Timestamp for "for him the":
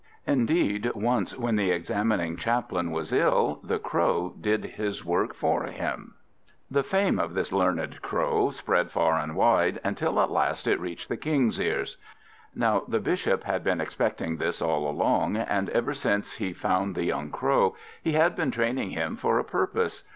5.35-6.81